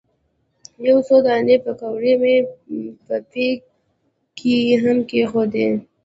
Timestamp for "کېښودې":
5.09-5.69